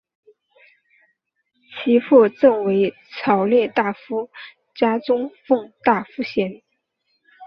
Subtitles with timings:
[1.79, 4.31] 其父赠为朝列大夫
[4.73, 6.63] 加中奉大夫衔。